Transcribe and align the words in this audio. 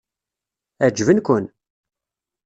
Ɛeǧben-ken? 0.83 1.45